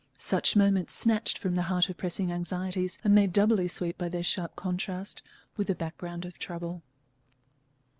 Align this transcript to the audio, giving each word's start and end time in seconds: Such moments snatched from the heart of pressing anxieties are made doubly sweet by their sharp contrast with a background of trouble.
Such 0.17 0.55
moments 0.55 0.95
snatched 0.95 1.37
from 1.37 1.53
the 1.53 1.61
heart 1.69 1.87
of 1.87 1.95
pressing 1.95 2.31
anxieties 2.31 2.97
are 3.05 3.09
made 3.09 3.31
doubly 3.31 3.67
sweet 3.67 3.99
by 3.99 4.09
their 4.09 4.23
sharp 4.23 4.55
contrast 4.55 5.21
with 5.57 5.69
a 5.69 5.75
background 5.75 6.25
of 6.25 6.39
trouble. 6.39 6.81